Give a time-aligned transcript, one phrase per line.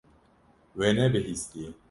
[0.77, 1.69] We nebihîstiye.